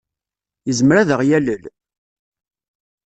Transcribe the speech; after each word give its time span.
Yezmer 0.67 0.97
ad 0.97 1.09
aɣ-yalel? 1.15 1.63